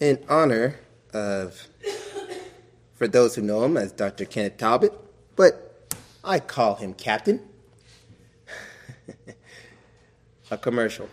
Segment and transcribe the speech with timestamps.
[0.00, 0.80] in honor
[1.12, 1.68] of,
[2.94, 4.24] for those who know him as Dr.
[4.24, 4.92] Kenneth Talbot,
[5.36, 5.88] but
[6.24, 7.46] I call him Captain.
[10.50, 11.08] a commercial.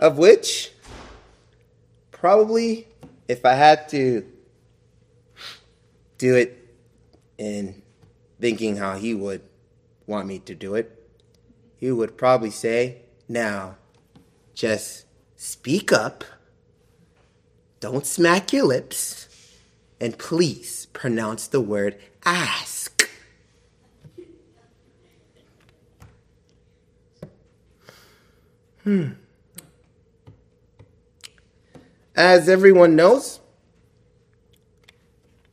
[0.00, 0.72] Of which,
[2.10, 2.88] probably,
[3.28, 4.26] if I had to
[6.16, 6.56] do it
[7.36, 7.82] in
[8.40, 9.42] thinking how he would
[10.06, 10.96] want me to do it,
[11.76, 13.76] he would probably say, Now,
[14.54, 15.06] just
[15.36, 16.24] speak up,
[17.80, 19.26] don't smack your lips,
[20.00, 23.08] and please pronounce the word ask.
[28.84, 29.10] Hmm.
[32.14, 33.40] As everyone knows,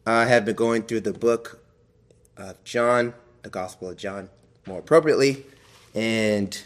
[0.05, 1.61] I have been going through the book
[2.35, 3.13] of John,
[3.44, 4.30] the Gospel of John,
[4.66, 5.45] more appropriately,
[5.95, 6.61] and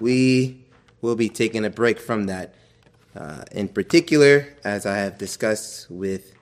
[0.00, 0.64] we
[1.00, 2.54] will be taking a break from that.
[3.16, 6.34] Uh, in particular, as I have discussed with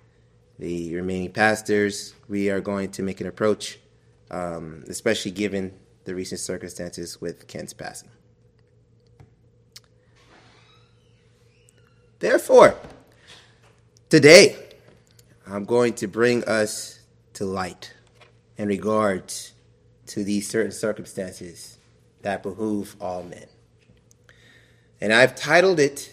[0.59, 3.79] the remaining pastors, we are going to make an approach,
[4.31, 8.09] um, especially given the recent circumstances with Ken's passing.
[12.19, 12.77] Therefore,
[14.09, 14.57] today
[15.47, 17.01] I'm going to bring us
[17.35, 17.93] to light
[18.57, 19.53] in regards
[20.07, 21.79] to these certain circumstances
[22.23, 23.47] that behoove all men.
[25.01, 26.13] And I've titled it,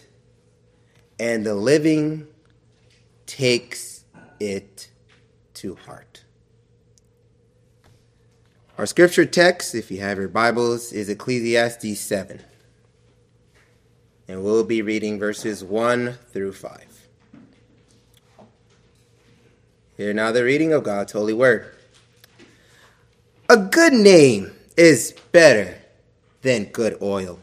[1.20, 2.28] And the Living
[3.26, 4.06] Takes
[4.40, 4.90] It
[5.56, 6.24] to Heart.
[8.78, 12.42] Our scripture text, if you have your Bibles, is Ecclesiastes 7
[14.30, 17.08] and we'll be reading verses 1 through 5.
[19.98, 21.74] Hear now the reading of God's holy word.
[23.50, 25.76] A good name is better
[26.44, 27.40] than good oil,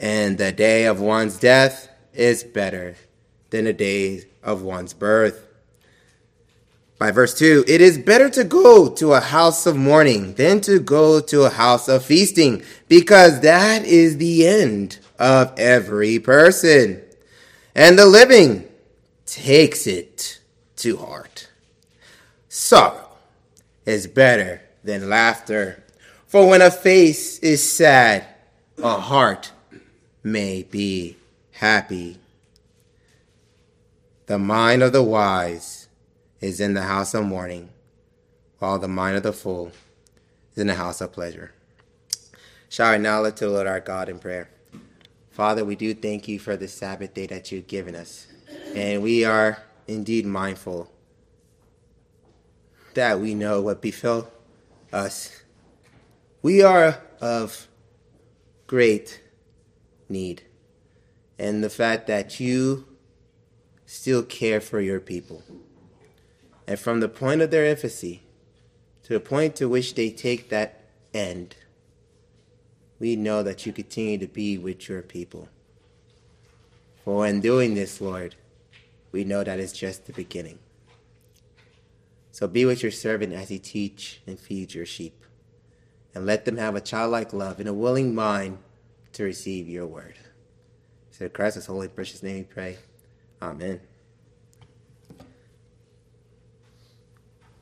[0.00, 2.96] and the day of one's death is better
[3.50, 5.46] than the day of one's birth.
[6.98, 10.78] By verse 2, it is better to go to a house of mourning than to
[10.78, 17.02] go to a house of feasting, because that is the end of every person.
[17.74, 18.68] And the living
[19.24, 20.40] takes it
[20.76, 21.48] to heart.
[22.50, 23.08] Sorrow
[23.86, 25.82] is better than laughter,
[26.26, 28.26] for when a face is sad,
[28.82, 29.52] a heart
[30.22, 31.16] may be
[31.60, 32.16] happy.
[34.24, 35.88] The mind of the wise
[36.40, 37.68] is in the house of mourning,
[38.60, 39.70] while the mind of the fool
[40.52, 41.52] is in the house of pleasure.
[42.70, 44.48] Shall we now look to Lord our God in prayer?
[45.32, 48.26] Father, we do thank you for the Sabbath day that you've given us.
[48.74, 50.90] And we are indeed mindful
[52.94, 54.30] that we know what befell
[54.94, 55.42] us.
[56.40, 57.68] We are of
[58.66, 59.20] great
[60.08, 60.44] need.
[61.40, 62.86] And the fact that you
[63.86, 65.42] still care for your people.
[66.66, 68.22] And from the point of their infancy
[69.04, 70.84] to the point to which they take that
[71.14, 71.56] end,
[72.98, 75.48] we know that you continue to be with your people.
[77.06, 78.34] For in doing this, Lord,
[79.10, 80.58] we know that it's just the beginning.
[82.32, 85.24] So be with your servant as he teach and feeds your sheep,
[86.14, 88.58] and let them have a childlike love and a willing mind
[89.14, 90.16] to receive your word.
[91.20, 92.78] So Christ's holy precious name we pray.
[93.42, 93.78] Amen.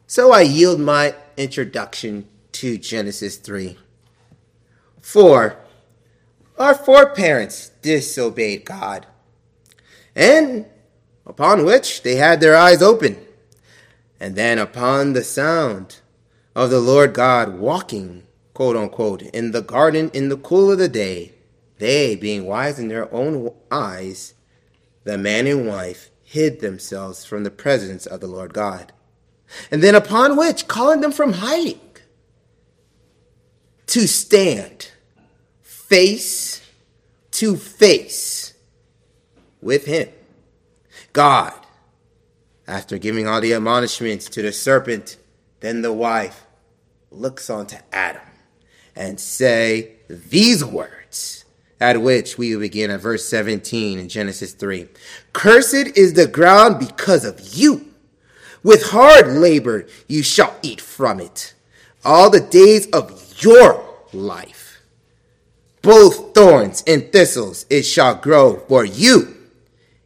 [0.06, 3.76] So I yield my introduction to Genesis 3.
[5.00, 5.56] 4.
[6.56, 9.06] our foreparents disobeyed God,
[10.14, 10.66] and
[11.26, 13.16] upon which they had their eyes open,
[14.20, 15.98] and then upon the sound
[16.54, 18.22] of the Lord God walking,
[18.54, 21.32] quote unquote, in the garden in the cool of the day,
[21.78, 24.34] they, being wise in their own eyes,
[25.04, 28.92] the man and wife hid themselves from the presence of the Lord God.
[29.70, 31.80] And then upon which, calling them from hiding,
[33.86, 34.90] to stand
[35.62, 36.60] face
[37.30, 38.52] to face
[39.62, 40.08] with him.
[41.12, 41.54] God,
[42.66, 45.16] after giving all the admonishments to the serpent,
[45.60, 46.44] then the wife
[47.10, 48.20] looks on to Adam
[48.94, 50.97] and say these words,
[51.80, 54.88] at which we begin at verse 17 in Genesis 3.
[55.32, 57.86] Cursed is the ground because of you.
[58.62, 61.54] With hard labor you shall eat from it
[62.04, 64.68] all the days of your life
[65.82, 69.34] both thorns and thistles it shall grow for you.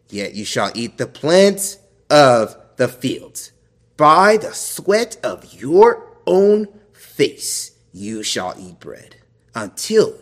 [0.09, 1.79] Yet you shall eat the plants
[2.11, 3.53] of the fields.
[3.97, 9.17] By the sweat of your own face you shall eat bread
[9.55, 10.15] until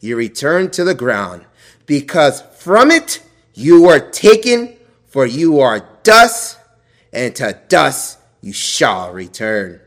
[0.00, 1.44] you return to the ground,
[1.86, 3.22] because from it
[3.54, 6.58] you were taken, for you are dust,
[7.12, 9.80] and to dust you shall return.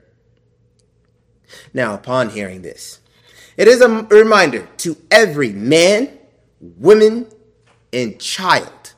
[1.74, 3.00] Now, upon hearing this,
[3.58, 6.18] it is a reminder to every man,
[6.60, 7.28] woman,
[7.94, 8.94] and child,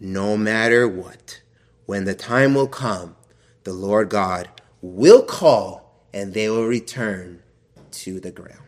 [0.00, 1.40] no matter what,
[1.86, 3.16] when the time will come,
[3.64, 4.48] the Lord God
[4.80, 7.42] will call and they will return
[7.90, 8.67] to the ground.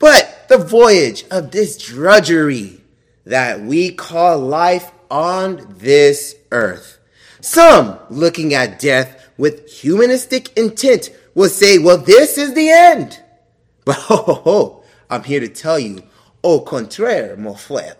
[0.00, 2.80] But the voyage of this drudgery
[3.26, 6.98] that we call life on this earth.
[7.40, 13.22] Some looking at death with humanistic intent will say, well, this is the end.
[13.84, 16.02] But ho, ho, ho, I'm here to tell you,
[16.42, 17.96] au contraire, mon frère,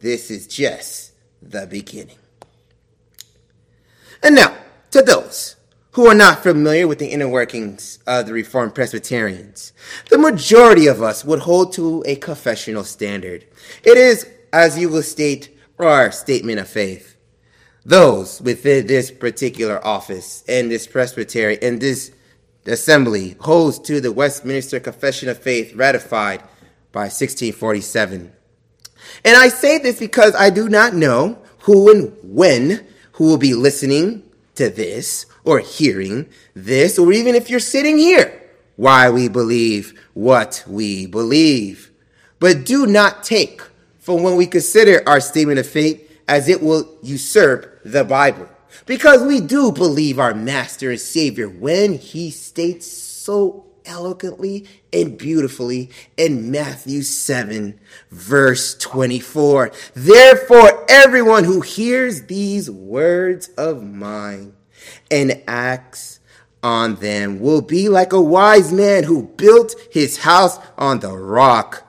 [0.00, 2.18] this is just the beginning.
[4.22, 4.54] And now,
[4.90, 5.56] to those
[5.96, 9.72] who are not familiar with the inner workings of the Reformed Presbyterians,
[10.10, 13.46] the majority of us would hold to a confessional standard.
[13.82, 17.16] It is, as you will state, our statement of faith.
[17.82, 22.12] Those within this particular office and this presbytery and this
[22.66, 26.40] assembly holds to the Westminster Confession of Faith ratified
[26.92, 28.32] by 1647.
[29.24, 33.54] And I say this because I do not know who and when who will be
[33.54, 34.25] listening
[34.56, 38.42] to this or hearing this, or even if you're sitting here,
[38.76, 41.90] why we believe what we believe.
[42.38, 43.62] But do not take
[43.98, 48.48] from when we consider our statement of faith as it will usurp the Bible.
[48.84, 55.90] Because we do believe our Master and Savior when he states so eloquently and beautifully
[56.16, 57.78] in Matthew 7,
[58.10, 59.70] verse 24.
[59.94, 64.54] Therefore, everyone who hears these words of mine
[65.10, 66.20] and acts
[66.62, 71.84] on them will be like a wise man who built his house on the rock.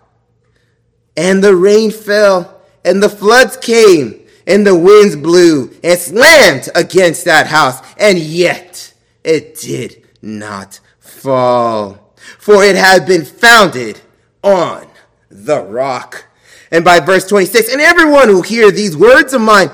[1.16, 7.26] And the rain fell, and the floods came, and the winds blew and slammed against
[7.26, 8.94] that house, and yet
[9.24, 10.80] it did not
[11.18, 14.02] fall, for it had been founded
[14.44, 14.88] on
[15.30, 16.26] the rock.
[16.72, 19.70] And by verse 26, and everyone who hear these words of mine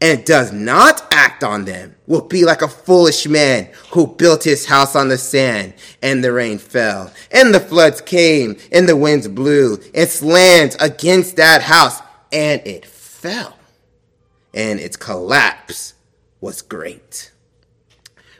[0.00, 4.66] and does not act on them will be like a foolish man who built his
[4.66, 9.28] house on the sand and the rain fell and the floods came and the winds
[9.28, 12.00] blew and slammed against that house
[12.32, 13.56] and it fell
[14.54, 15.94] and its collapse
[16.40, 17.29] was great.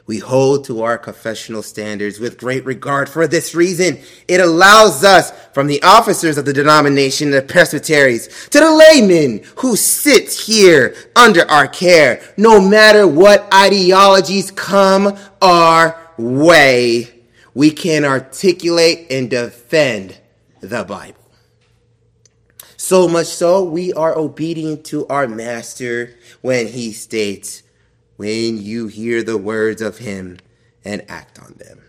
[0.07, 3.99] We hold to our confessional standards with great regard for this reason.
[4.27, 9.75] It allows us, from the officers of the denomination, the presbyteries, to the laymen who
[9.75, 17.09] sit here under our care, no matter what ideologies come our way,
[17.53, 20.17] we can articulate and defend
[20.61, 21.17] the Bible.
[22.77, 27.63] So much so, we are obedient to our master when he states,
[28.21, 30.37] when you hear the words of him
[30.85, 31.81] and act on them.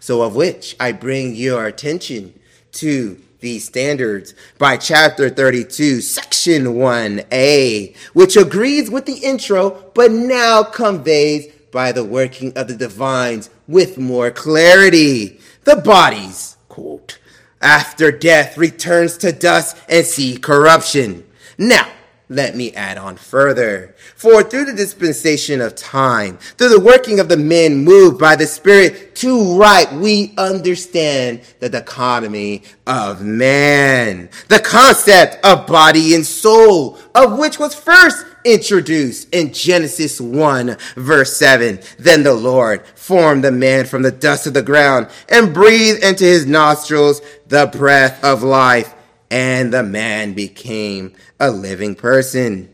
[0.00, 2.36] So, of which I bring your attention
[2.72, 10.64] to these standards by chapter 32, section 1a, which agrees with the intro, but now
[10.64, 15.38] conveys by the working of the divines with more clarity.
[15.62, 17.20] The bodies, quote,
[17.62, 21.24] after death returns to dust and see corruption.
[21.56, 21.88] Now,
[22.28, 23.94] let me add on further.
[24.14, 28.46] For through the dispensation of time, through the working of the men moved by the
[28.46, 36.98] Spirit to right, we understand the dichotomy of man, the concept of body and soul,
[37.14, 41.80] of which was first introduced in Genesis 1 verse 7.
[41.98, 46.24] Then the Lord formed the man from the dust of the ground and breathed into
[46.24, 48.94] his nostrils the breath of life
[49.30, 52.68] and the man became a living person.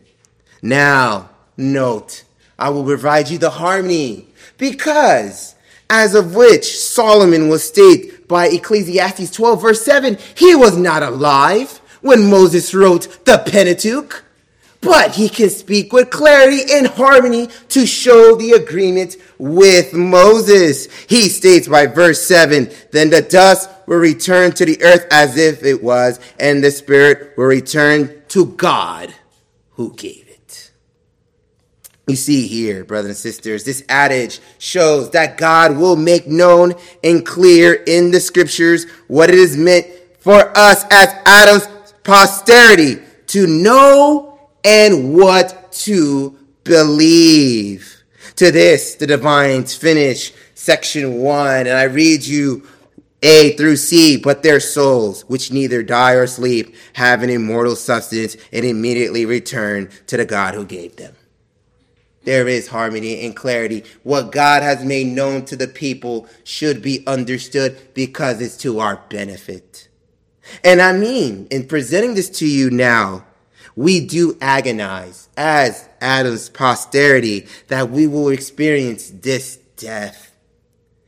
[0.62, 2.24] Now, note,
[2.58, 5.54] I will provide you the harmony because
[5.90, 11.80] as of which Solomon was stated by Ecclesiastes 12 verse 7, he was not alive
[12.00, 14.24] when Moses wrote the Pentateuch
[14.84, 20.88] but he can speak with clarity and harmony to show the agreement with Moses.
[21.06, 25.62] He states by verse 7 Then the dust will return to the earth as if
[25.62, 29.14] it was, and the spirit will return to God
[29.72, 30.70] who gave it.
[32.06, 37.24] You see here, brothers and sisters, this adage shows that God will make known and
[37.24, 39.86] clear in the scriptures what it is meant
[40.20, 48.03] for us as Adam's posterity to know and what to believe.
[48.36, 52.66] To this, the divines finish section one, and I read you
[53.22, 58.36] A through C, but their souls, which neither die or sleep, have an immortal substance
[58.52, 61.14] and immediately return to the God who gave them.
[62.24, 63.84] There is harmony and clarity.
[64.02, 68.96] What God has made known to the people should be understood because it's to our
[69.10, 69.88] benefit.
[70.64, 73.24] And I mean, in presenting this to you now,
[73.76, 80.36] we do agonize as Adam's posterity that we will experience this death.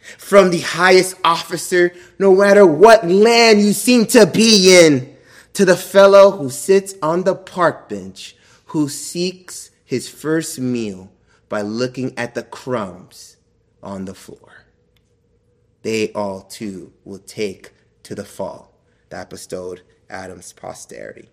[0.01, 5.15] From the highest officer, no matter what land you seem to be in,
[5.53, 8.37] to the fellow who sits on the park bench,
[8.67, 11.11] who seeks his first meal
[11.49, 13.37] by looking at the crumbs
[13.83, 14.65] on the floor.
[15.83, 17.73] They all too will take
[18.05, 18.73] to the fall
[19.11, 21.29] that bestowed Adam's posterity.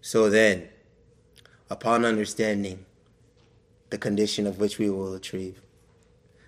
[0.00, 0.68] So then,
[1.70, 2.84] upon understanding
[3.90, 5.60] the condition of which we will achieve,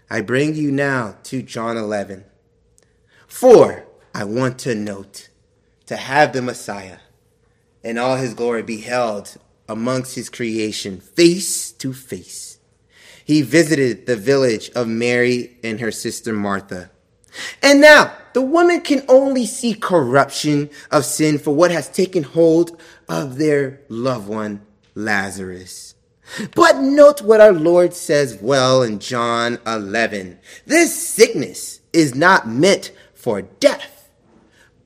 [0.08, 2.24] I bring you now to John 11.
[3.26, 5.28] For I want to note
[5.86, 6.98] to have the Messiah
[7.82, 9.36] and all his glory beheld
[9.68, 12.58] amongst his creation face to face.
[13.24, 16.90] He visited the village of Mary and her sister Martha.
[17.62, 22.80] And now the woman can only see corruption of sin for what has taken hold
[23.08, 25.94] of their loved one, Lazarus.
[26.54, 30.38] But note what our Lord says well in John 11.
[30.66, 34.08] This sickness is not meant for death,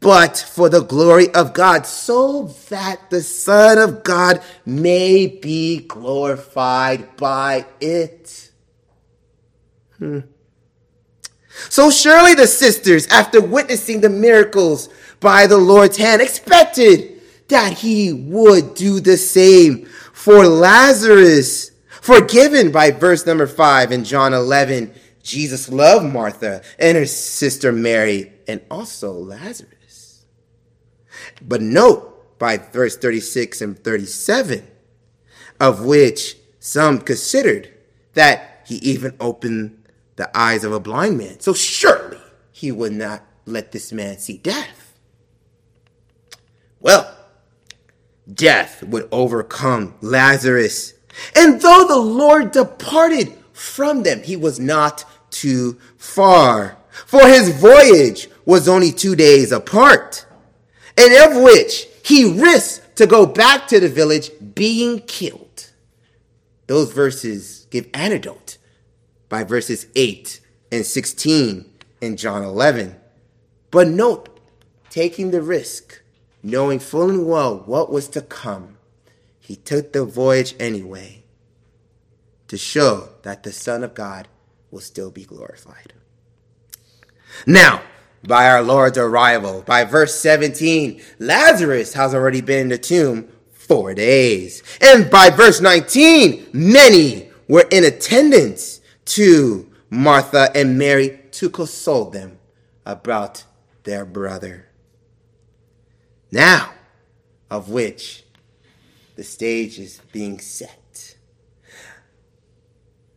[0.01, 7.17] but for the glory of God, so that the Son of God may be glorified
[7.17, 8.51] by it.
[9.99, 10.21] Hmm.
[11.69, 14.89] So surely the sisters, after witnessing the miracles
[15.21, 19.89] by the Lord's hand, expected that he would do the same
[20.25, 21.71] for Lazarus.
[22.01, 28.33] Forgiven by verse number five in John 11, Jesus loved Martha and her sister Mary
[28.49, 30.25] and also Lazarus.
[31.43, 34.67] But note by verse 36 and 37,
[35.61, 37.71] of which some considered
[38.15, 41.41] that he even opened the eyes of a blind man.
[41.41, 42.17] So surely
[42.51, 44.95] he would not let this man see death.
[46.81, 47.15] Well,
[48.33, 50.95] death would overcome Lazarus.
[51.35, 56.77] And though the Lord departed from them, he was not too far.
[57.07, 60.27] For his voyage was only two days apart,
[60.97, 65.71] and of which he risked to go back to the village being killed.
[66.67, 68.59] Those verses give antidote
[69.29, 70.41] by verses 8
[70.71, 71.65] and 16
[72.01, 72.97] in John 11.
[73.71, 74.29] But note,
[74.91, 76.01] taking the risk
[76.45, 78.77] knowing full and well what was to come,
[79.41, 81.25] he took the voyage anyway
[82.49, 84.29] to show that the Son of God
[84.71, 85.95] will still be glorified.
[87.47, 87.83] Now,
[88.23, 93.95] by our Lord's arrival, by verse 17, Lazarus has already been in the tomb four
[93.95, 94.63] days.
[94.81, 102.39] And by verse 19, many were in attendance to Martha and Mary to console them
[102.87, 103.45] about
[103.85, 104.69] their brother
[106.35, 106.73] now
[107.51, 108.25] of which
[109.17, 111.17] the stage is being set.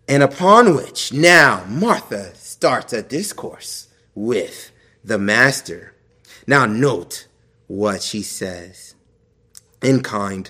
[0.08, 4.72] And upon which now Martha starts a discourse with
[5.04, 5.94] the master.
[6.46, 7.28] Now note
[7.66, 8.96] what she says
[9.82, 10.50] in kind.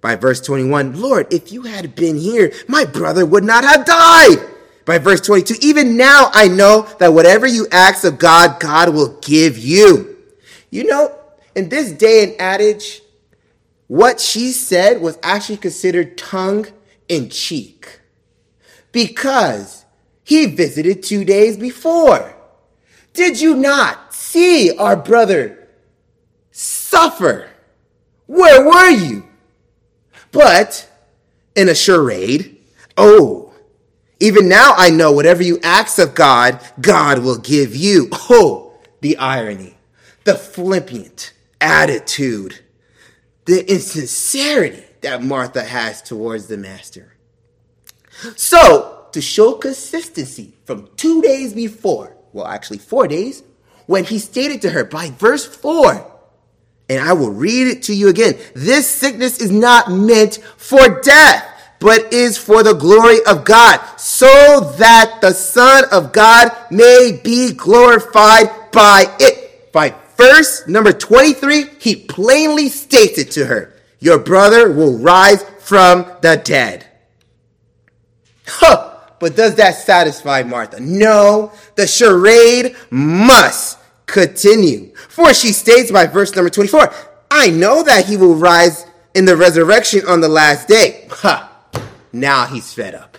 [0.00, 4.38] By verse 21, Lord, if you had been here, my brother would not have died.
[4.86, 9.18] By verse 22, even now I know that whatever you ask of God, God will
[9.20, 10.16] give you.
[10.70, 11.19] You know,
[11.54, 13.02] in this day and adage,
[13.86, 16.66] what she said was actually considered tongue
[17.08, 18.00] in cheek
[18.92, 19.84] because
[20.22, 22.36] he visited two days before.
[23.12, 25.68] Did you not see our brother
[26.52, 27.50] suffer?
[28.26, 29.26] Where were you?
[30.30, 30.88] But
[31.56, 32.58] in a charade,
[32.96, 33.52] oh,
[34.20, 38.08] even now I know whatever you ask of God, God will give you.
[38.12, 39.76] Oh, the irony,
[40.24, 42.60] the flippant, attitude,
[43.44, 47.16] the insincerity that Martha has towards the master.
[48.36, 53.42] So, to show consistency from two days before, well, actually four days,
[53.86, 56.06] when he stated to her by verse 4,
[56.88, 61.46] and I will read it to you again this sickness is not meant for death,
[61.78, 67.52] but is for the glory of God, so that the Son of God may be
[67.52, 69.72] glorified by it.
[69.72, 76.06] By verse number 23, he plainly states it to her Your brother will rise from
[76.20, 76.86] the dead.
[78.46, 80.80] Huh, But does that satisfy Martha?
[80.80, 84.94] No, the charade must continue.
[85.08, 86.92] For she states by verse number 24,
[87.30, 91.06] I know that he will rise in the resurrection on the last day.
[91.10, 91.46] Ha!
[92.12, 93.18] Now he's fed up.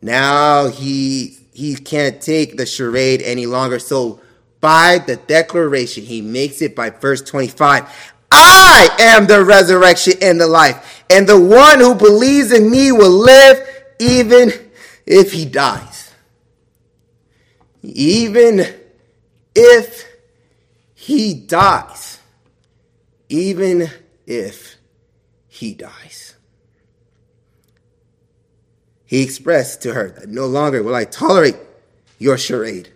[0.00, 3.78] Now he he can't take the charade any longer.
[3.78, 4.20] So
[4.62, 8.14] by the declaration, he makes it by verse 25.
[8.30, 13.10] I am the resurrection and the life, and the one who believes in me will
[13.10, 14.52] live even
[15.04, 16.14] if he dies.
[17.82, 18.64] Even
[19.54, 20.06] if
[20.94, 22.20] he dies.
[23.28, 23.90] Even
[24.26, 24.76] if
[25.48, 26.36] he dies.
[29.04, 31.56] He expressed to her that no longer will I tolerate
[32.18, 32.91] your charade.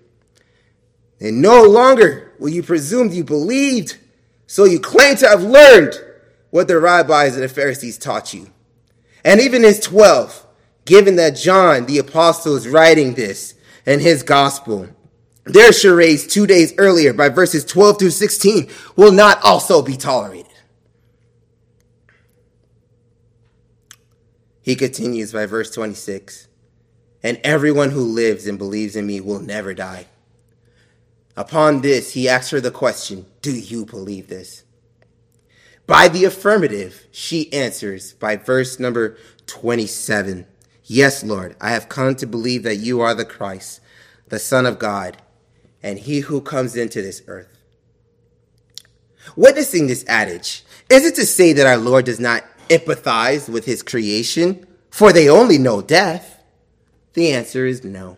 [1.21, 3.97] And no longer will you presume you believed,
[4.47, 5.95] so you claim to have learned
[6.51, 8.51] what the rabbis and the Pharisees taught you.
[9.25, 10.47] And even his 12,
[10.85, 13.55] given that John the apostle is writing this
[13.85, 14.89] in his gospel,
[15.45, 20.47] their charades two days earlier by verses 12 through 16 will not also be tolerated.
[24.61, 26.49] He continues by verse 26
[27.23, 30.07] And everyone who lives and believes in me will never die.
[31.37, 34.65] Upon this, he asks her the question Do you believe this?
[35.87, 39.17] By the affirmative, she answers by verse number
[39.47, 40.47] 27
[40.85, 43.81] Yes, Lord, I have come to believe that you are the Christ,
[44.29, 45.17] the Son of God,
[45.83, 47.49] and he who comes into this earth.
[49.35, 53.83] Witnessing this adage, is it to say that our Lord does not empathize with his
[53.83, 56.43] creation, for they only know death?
[57.15, 58.17] The answer is no.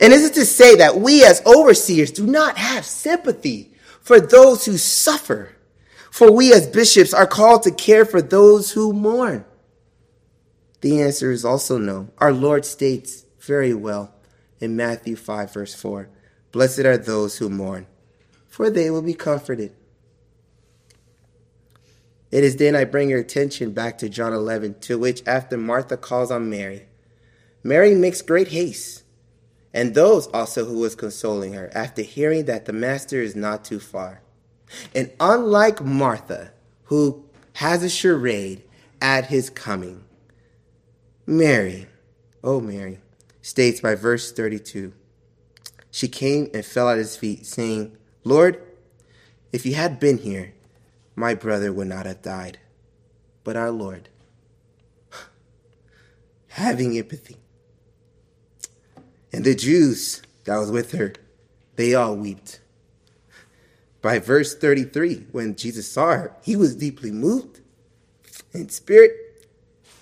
[0.00, 4.64] And is it to say that we as overseers do not have sympathy for those
[4.64, 5.56] who suffer?
[6.10, 9.44] For we as bishops are called to care for those who mourn.
[10.82, 12.10] The answer is also no.
[12.18, 14.14] Our Lord states very well
[14.60, 16.08] in Matthew 5, verse 4
[16.50, 17.86] Blessed are those who mourn,
[18.48, 19.72] for they will be comforted.
[22.30, 25.96] It is then I bring your attention back to John 11, to which after Martha
[25.96, 26.86] calls on Mary,
[27.62, 29.01] Mary makes great haste,
[29.74, 33.80] and those also who was consoling her, after hearing that the Master is not too
[33.80, 34.20] far.
[34.94, 36.52] And unlike Martha,
[36.84, 38.62] who has a charade
[39.00, 40.04] at his coming,
[41.26, 41.86] Mary,
[42.44, 42.98] oh Mary,
[43.40, 44.92] states by verse 32,
[45.90, 48.62] she came and fell at his feet, saying, Lord,
[49.52, 50.54] if you had been here,
[51.14, 52.58] my brother would not have died.
[53.44, 54.08] But our Lord,
[56.48, 57.41] having empathy.
[59.32, 61.14] And the Jews that was with her,
[61.76, 62.60] they all wept.
[64.02, 67.60] By verse 33, when Jesus saw her, he was deeply moved
[68.52, 69.12] in spirit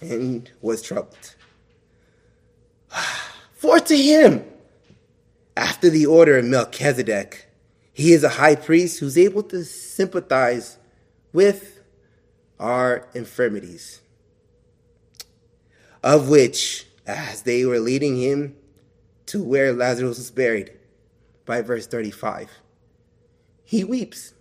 [0.00, 1.34] and was troubled.
[3.54, 4.44] For to him,
[5.56, 7.46] after the order of Melchizedek,
[7.92, 10.78] he is a high priest who's able to sympathize
[11.32, 11.82] with
[12.58, 14.00] our infirmities,
[16.02, 18.56] of which, as they were leading him
[19.30, 20.72] to where Lazarus was buried,
[21.46, 22.50] by verse 35,
[23.64, 24.34] he weeps.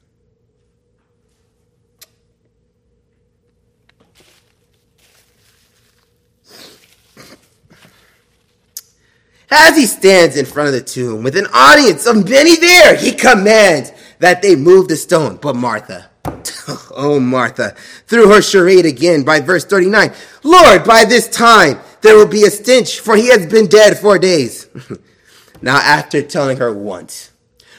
[9.52, 13.12] As he stands in front of the tomb with an audience of many there, he
[13.12, 15.38] commands that they move the stone.
[15.38, 16.10] But Martha,
[16.96, 17.76] oh Martha,
[18.08, 20.14] threw her charade again by verse 39.
[20.44, 24.18] Lord, by this time there will be a stench, for he has been dead four
[24.20, 24.68] days.
[25.62, 27.32] now, after telling her once,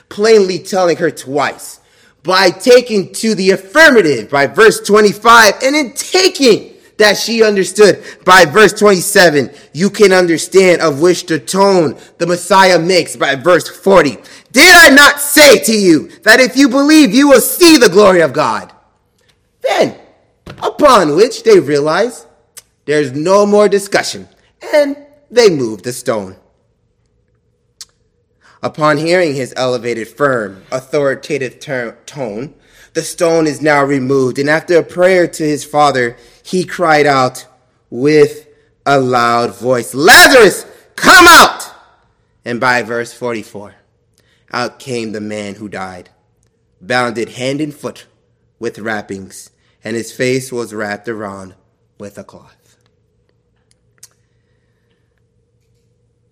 [0.09, 1.81] plainly telling her twice,
[2.23, 8.45] by taking to the affirmative by verse 25, and in taking that she understood by
[8.45, 14.19] verse 27, you can understand of which the tone the Messiah makes by verse 40.
[14.53, 18.21] Did I not say to you that if you believe, you will see the glory
[18.21, 18.73] of God?
[19.63, 19.99] Then,
[20.59, 22.27] upon which they realize
[22.91, 24.29] there's no more discussion,
[24.75, 24.97] and
[25.31, 26.35] they move the stone.
[28.65, 32.53] Upon hearing his elevated, firm, authoritative ter- tone,
[32.95, 37.47] the stone is now removed, and after a prayer to his father, he cried out
[37.91, 38.49] with
[38.85, 41.73] a loud voice, Lazarus, come out!
[42.45, 43.77] And by verse 44,
[44.53, 46.11] out came the man who died,
[46.81, 48.07] bounded hand and foot
[48.59, 49.51] with wrappings,
[49.85, 51.55] and his face was wrapped around
[51.97, 52.60] with a cloth.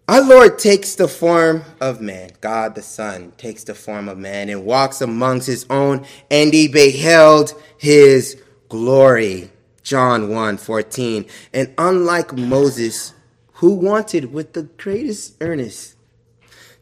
[0.09, 2.31] Our Lord takes the form of man.
[2.41, 6.67] God the Son takes the form of man and walks amongst his own, and he
[6.67, 9.51] beheld his glory.
[9.83, 11.27] John 1 14.
[11.53, 13.13] And unlike Moses,
[13.55, 15.97] who wanted with the greatest earnest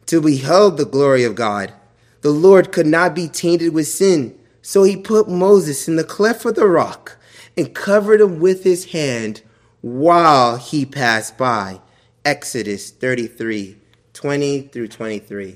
[0.05, 1.73] to behold the glory of God.
[2.21, 6.45] The Lord could not be tainted with sin, so he put Moses in the cleft
[6.45, 7.17] of the rock
[7.57, 9.41] and covered him with his hand
[9.81, 11.81] while he passed by.
[12.27, 13.77] Exodus 33
[14.11, 15.55] 20 through 23.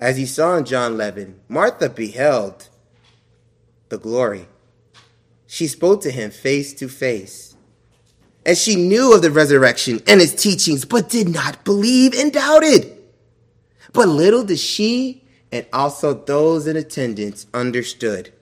[0.00, 2.70] As you saw in John 11, Martha beheld
[3.90, 4.46] the glory.
[5.46, 7.54] She spoke to him face to face.
[8.46, 12.90] And she knew of the resurrection and its teachings, but did not believe and doubted.
[13.92, 15.22] But little did she
[15.52, 18.32] and also those in attendance understood.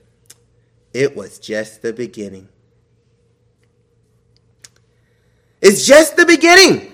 [0.94, 2.50] It was just the beginning.
[5.60, 6.92] It's just the beginning.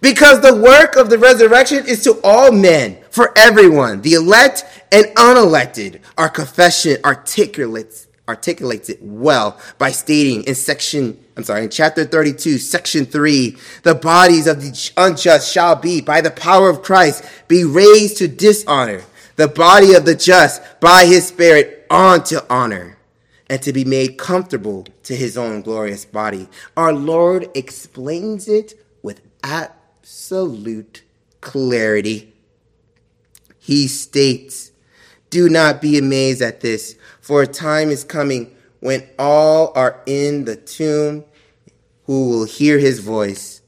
[0.00, 5.06] Because the work of the resurrection is to all men, for everyone, the elect and
[5.16, 6.00] unelected.
[6.18, 12.58] Our confession articulates, articulates it well by stating in section, I'm sorry, in chapter 32,
[12.58, 17.64] section 3, the bodies of the unjust shall be, by the power of Christ, be
[17.64, 19.02] raised to dishonor,
[19.36, 22.95] the body of the just by his spirit on to honor
[23.48, 26.48] and to be made comfortable to his own glorious body.
[26.76, 31.02] Our Lord explains it with absolute
[31.40, 32.34] clarity.
[33.58, 34.72] He states,
[35.30, 40.44] Do not be amazed at this, for a time is coming when all are in
[40.44, 41.24] the tomb
[42.04, 43.60] who will hear his voice,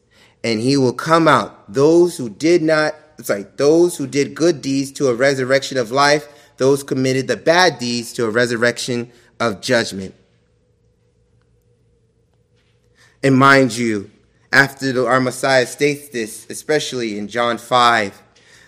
[0.45, 4.93] and he will come out, those who did not, sorry, those who did good deeds
[4.93, 10.15] to a resurrection of life, those committed the bad deeds to a resurrection of judgment.
[13.23, 14.11] And mind you,
[14.53, 18.23] after our Messiah states this, especially in John 5,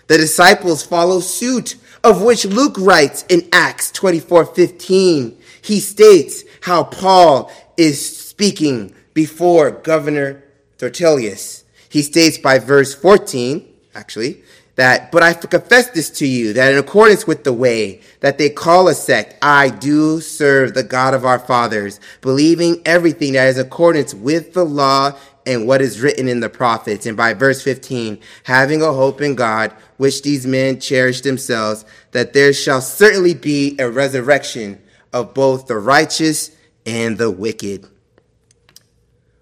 [0.07, 5.37] the disciples follow suit, of which Luke writes in Acts 24 15.
[5.61, 10.43] He states how Paul is speaking before Governor
[10.77, 11.63] Tertullus.
[11.89, 14.43] He states by verse 14, actually,
[14.75, 18.49] that, but I confess this to you, that in accordance with the way that they
[18.49, 23.57] call a sect, I do serve the God of our fathers, believing everything that is
[23.57, 25.11] accordance with the law
[25.45, 27.05] and what is written in the prophets.
[27.05, 32.33] And by verse 15, having a hope in God, which these men cherish themselves, that
[32.33, 34.81] there shall certainly be a resurrection
[35.11, 36.55] of both the righteous
[36.85, 37.87] and the wicked.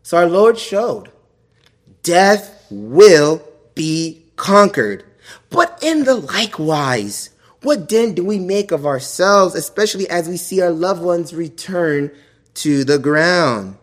[0.01, 1.11] So our Lord showed
[2.01, 3.43] death will
[3.75, 5.03] be conquered
[5.49, 7.31] but in the likewise,
[7.61, 12.11] what then do we make of ourselves, especially as we see our loved ones return
[12.55, 13.77] to the ground?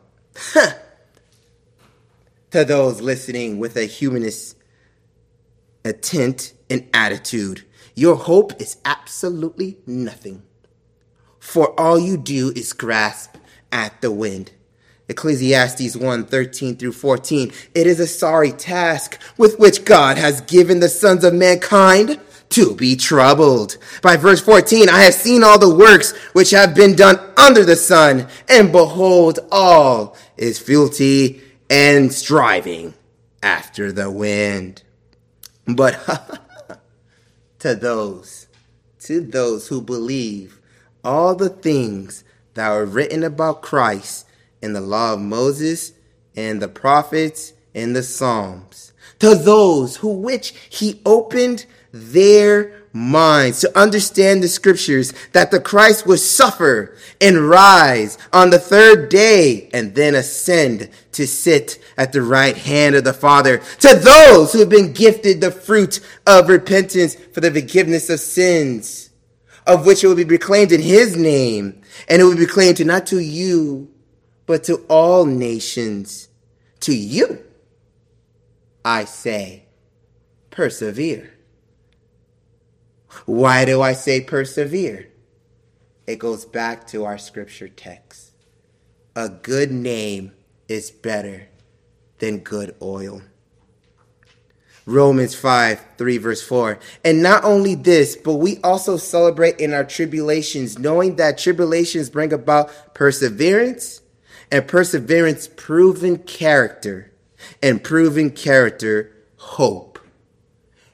[2.50, 4.56] to those listening with a humanist
[5.84, 10.42] intent and attitude, your hope is absolutely nothing.
[11.38, 13.36] For all you do is grasp
[13.70, 14.52] at the wind.
[15.08, 17.52] Ecclesiastes 1 13 through 14.
[17.74, 22.74] It is a sorry task with which God has given the sons of mankind to
[22.74, 23.76] be troubled.
[24.02, 27.76] By verse 14, I have seen all the works which have been done under the
[27.76, 31.40] sun, and behold, all is filthy
[31.70, 32.94] and striving
[33.42, 34.82] after the wind.
[35.66, 35.94] But
[37.60, 38.46] to those,
[39.00, 40.60] to those who believe
[41.04, 44.25] all the things that are written about Christ
[44.66, 45.92] in the law of Moses
[46.36, 48.92] and the prophets and the Psalms.
[49.20, 56.06] To those who which he opened their minds to understand the scriptures that the Christ
[56.06, 62.22] would suffer and rise on the third day and then ascend to sit at the
[62.22, 63.58] right hand of the Father.
[63.80, 69.10] To those who have been gifted the fruit of repentance for the forgiveness of sins,
[69.66, 72.84] of which it will be proclaimed in his name, and it will be proclaimed to
[72.84, 73.88] not to you
[74.46, 76.28] but to all nations.
[76.80, 77.44] To you,
[78.84, 79.64] I say,
[80.50, 81.32] persevere.
[83.24, 85.08] Why do I say persevere?
[86.06, 88.30] It goes back to our scripture text.
[89.16, 90.32] A good name
[90.68, 91.48] is better
[92.18, 93.22] than good oil.
[94.84, 96.78] Romans 5, 3, verse 4.
[97.04, 102.32] And not only this, but we also celebrate in our tribulations, knowing that tribulations bring
[102.32, 104.02] about perseverance
[104.50, 107.12] and perseverance, proven character,
[107.62, 109.98] and proven character, hope.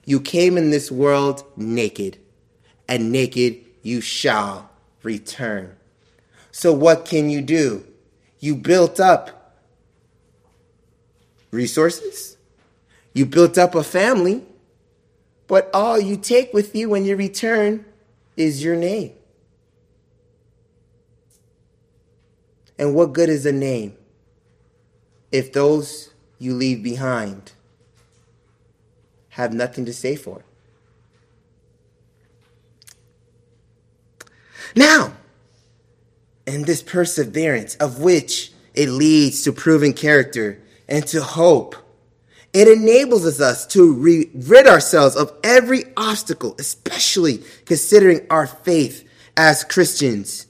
[0.04, 2.18] You came in this world naked,
[2.88, 4.70] and naked you shall
[5.02, 5.76] return.
[6.50, 7.84] So, what can you do?
[8.40, 9.58] You built up
[11.50, 12.36] resources,
[13.12, 14.42] you built up a family,
[15.46, 17.84] but all you take with you when you return
[18.36, 19.12] is your name.
[22.78, 23.96] And what good is a name
[25.30, 27.52] if those you leave behind
[29.30, 30.38] have nothing to say for.
[30.40, 30.44] it?
[34.74, 35.14] Now,
[36.46, 41.76] in this perseverance of which it leads to proven character and to hope,
[42.52, 49.64] it enables us to re- rid ourselves of every obstacle, especially considering our faith as
[49.64, 50.46] Christians,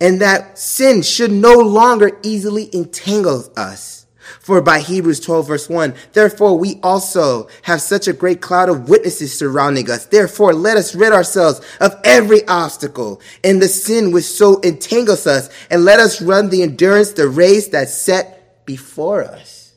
[0.00, 4.06] and that sin should no longer easily entangle us.
[4.38, 8.88] For by Hebrews 12 verse 1, therefore we also have such a great cloud of
[8.88, 10.06] witnesses surrounding us.
[10.06, 15.50] Therefore let us rid ourselves of every obstacle and the sin which so entangles us
[15.70, 19.74] and let us run the endurance, the race that's set before us.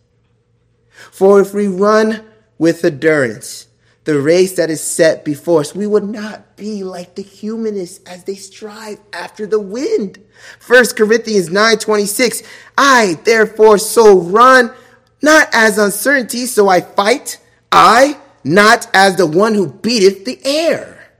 [1.11, 2.23] For if we run
[2.57, 3.67] with endurance,
[4.03, 8.23] the race that is set before us, we would not be like the humanists as
[8.25, 10.19] they strive after the wind.
[10.59, 12.43] First Corinthians 9 26.
[12.77, 14.73] I therefore so run,
[15.21, 17.39] not as uncertainty, so I fight.
[17.71, 21.11] I, not as the one who beateth the air,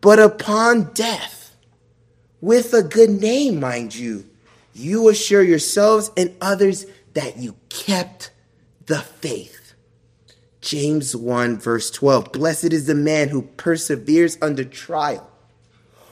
[0.00, 1.56] but upon death,
[2.40, 4.26] with a good name, mind you.
[4.74, 8.30] You assure yourselves and others that you kept
[8.86, 9.57] the faith.
[10.60, 12.32] James 1 verse 12.
[12.32, 15.30] Blessed is the man who perseveres under trial.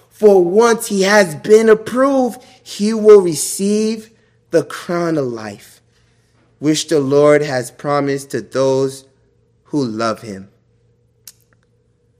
[0.09, 4.11] For once he has been approved, he will receive
[4.51, 5.83] the crown of life,
[6.59, 9.05] which the Lord has promised to those
[9.65, 10.49] who love him.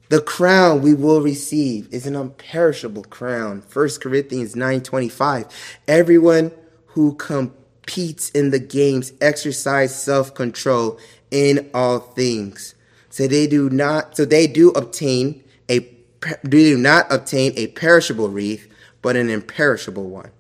[0.09, 3.63] The crown we will receive is an imperishable crown.
[3.73, 5.47] 1 Corinthians 9:25.
[5.89, 6.53] Everyone
[6.89, 10.99] who competes in the games exercise self-control
[11.31, 12.75] in all things.
[13.11, 15.81] So they do not so they do obtain a
[16.49, 18.69] do not obtain a perishable wreath,
[19.03, 20.31] but an imperishable one.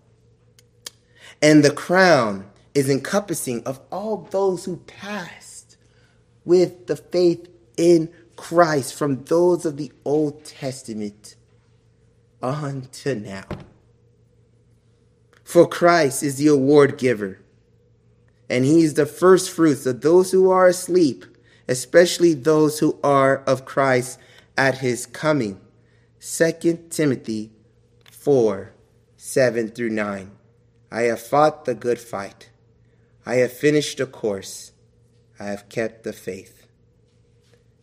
[1.43, 5.77] And the crown is encompassing of all those who passed
[6.45, 11.37] with the faith in Christ from those of the Old Testament
[12.43, 13.45] unto now.
[15.43, 17.39] For Christ is the award giver,
[18.49, 21.25] and he is the first fruits of those who are asleep,
[21.69, 24.19] especially those who are of Christ
[24.57, 25.61] at his coming.
[26.21, 27.53] 2 Timothy
[28.11, 28.73] 4
[29.17, 30.31] 7 through 9.
[30.91, 32.51] I have fought the good fight.
[33.25, 34.73] I have finished the course.
[35.39, 36.67] I have kept the faith.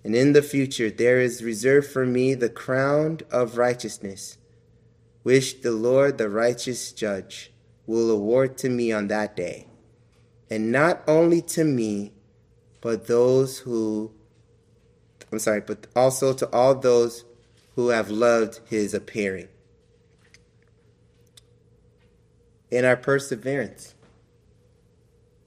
[0.04, 4.38] And in the future there is reserved for me the crown of righteousness,
[5.24, 7.52] which the Lord, the righteous judge,
[7.86, 9.68] will award to me on that day.
[10.50, 12.12] And not only to me,
[12.82, 14.12] but those who,
[15.32, 17.26] I'm sorry, but also to all those
[17.76, 19.48] who have loved his appearing.
[22.70, 23.96] In our perseverance,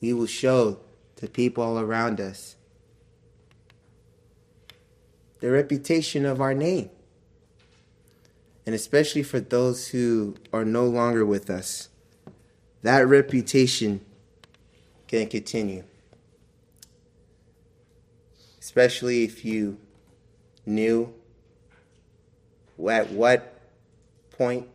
[0.00, 0.78] we will show
[1.16, 2.56] to people all around us
[5.40, 6.90] the reputation of our name.
[8.64, 11.88] And especially for those who are no longer with us,
[12.82, 14.00] that reputation
[15.08, 15.84] can continue.
[18.60, 19.78] Especially if you
[20.64, 21.14] knew
[22.88, 23.60] at what
[24.32, 24.68] point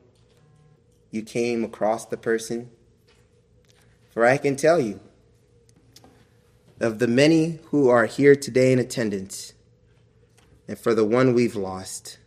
[1.11, 2.71] you came across the person.
[4.11, 4.99] For I can tell you,
[6.79, 9.53] of the many who are here today in attendance,
[10.67, 12.17] and for the one we've lost,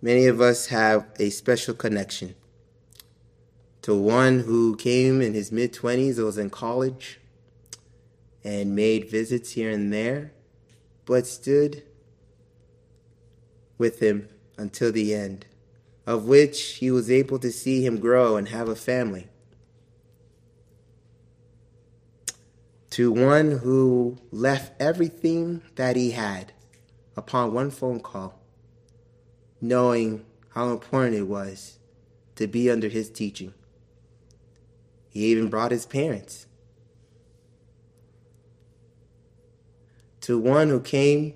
[0.00, 2.34] many of us have a special connection
[3.86, 7.20] to one who came in his mid 20s, was in college,
[8.42, 10.32] and made visits here and there,
[11.04, 11.84] but stood
[13.78, 15.46] with him until the end,
[16.04, 19.28] of which he was able to see him grow and have a family.
[22.90, 26.52] To one who left everything that he had
[27.16, 28.36] upon one phone call,
[29.60, 30.24] knowing
[30.56, 31.78] how important it was
[32.34, 33.54] to be under his teaching.
[35.16, 36.44] He even brought his parents.
[40.20, 41.32] To one who came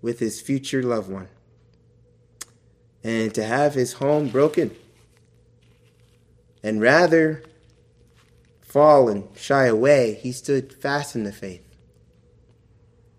[0.00, 1.28] with his future loved one.
[3.04, 4.74] And to have his home broken.
[6.60, 7.44] And rather
[8.62, 11.64] fall and shy away, he stood fast in the faith,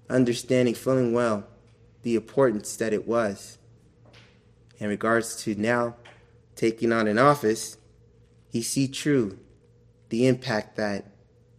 [0.10, 1.48] understanding full well
[2.02, 3.58] the importance that it was.
[4.80, 5.96] In regards to now
[6.58, 7.78] taking on an office,
[8.50, 9.40] he see true
[10.14, 11.06] the impact that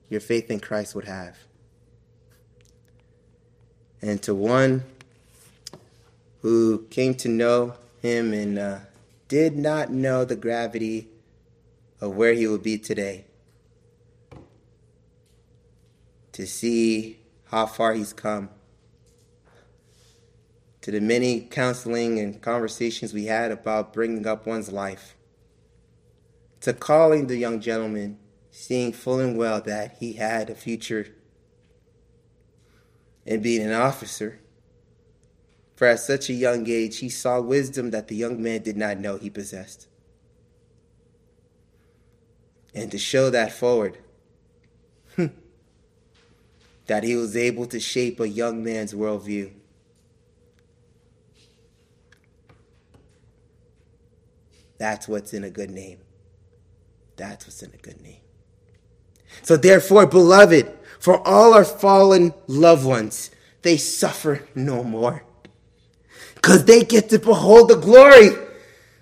[0.08, 1.36] your faith in Christ would have.
[4.00, 4.84] And to one
[6.40, 8.78] who came to know him and uh,
[9.26, 11.08] did not know the gravity
[12.00, 13.24] of where he would be today.
[16.34, 18.48] to see how far he's come,
[20.80, 25.14] to the many counseling and conversations we had about bringing up one's life,
[26.60, 28.18] to calling the young gentleman,
[28.56, 31.08] seeing full and well that he had a future
[33.26, 34.38] in being an officer.
[35.74, 38.98] For at such a young age, he saw wisdom that the young man did not
[38.98, 39.88] know he possessed.
[42.72, 43.98] And to show that forward,
[45.16, 45.26] hmm,
[46.86, 49.52] that he was able to shape a young man's worldview.
[54.78, 55.98] That's what's in a good name.
[57.16, 58.23] That's what's in a good name.
[59.42, 63.30] So, therefore, beloved, for all our fallen loved ones,
[63.62, 65.24] they suffer no more.
[66.34, 68.30] Because they get to behold the glory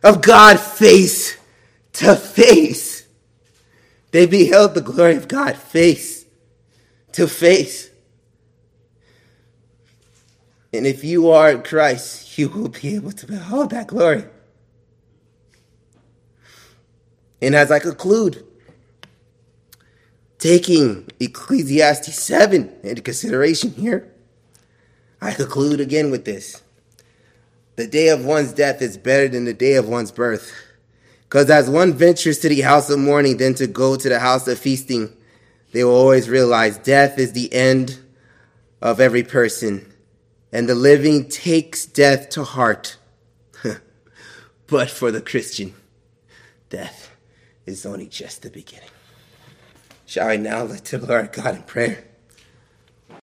[0.02, 1.36] of God face
[1.94, 3.06] to face.
[4.10, 6.24] They beheld the glory of God face
[7.12, 7.90] to face.
[10.72, 14.24] And if you are in Christ, you will be able to behold that glory.
[17.42, 18.46] And as I conclude,
[20.42, 24.12] taking Ecclesiastes 7 into consideration here,
[25.20, 26.60] I conclude again with this.
[27.76, 30.52] The day of one's death is better than the day of one's birth.
[31.20, 34.48] Because as one ventures to the house of mourning, than to go to the house
[34.48, 35.16] of feasting,
[35.70, 38.00] they will always realize death is the end
[38.82, 39.94] of every person,
[40.50, 42.96] and the living takes death to heart.
[44.66, 45.72] but for the Christian,
[46.68, 47.14] death
[47.64, 48.88] is only just the beginning.
[50.12, 52.04] Shall I now to the Lord God in prayer?